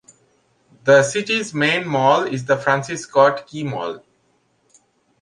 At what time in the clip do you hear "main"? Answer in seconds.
1.53-1.87